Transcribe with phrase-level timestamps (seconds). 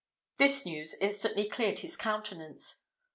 [0.39, 2.85] This news instantly cleared his countenance.